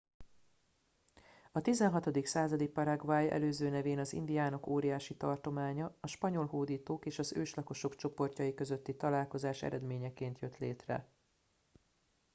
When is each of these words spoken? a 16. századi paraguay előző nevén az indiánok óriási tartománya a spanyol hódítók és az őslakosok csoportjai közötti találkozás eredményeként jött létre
a 1.51 1.59
16. 1.61 2.25
századi 2.27 2.67
paraguay 2.67 3.29
előző 3.31 3.69
nevén 3.69 3.99
az 3.99 4.13
indiánok 4.13 4.67
óriási 4.67 5.15
tartománya 5.15 5.95
a 5.99 6.07
spanyol 6.07 6.45
hódítók 6.45 7.05
és 7.05 7.19
az 7.19 7.31
őslakosok 7.33 7.95
csoportjai 7.95 8.53
közötti 8.53 8.95
találkozás 8.95 9.61
eredményeként 9.61 10.39
jött 10.39 10.57
létre 10.57 11.07